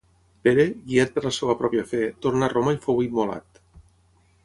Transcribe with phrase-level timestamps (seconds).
[0.45, 3.65] Pere, guiat per la seva pròpia fe, tornà a Roma i fou immolat.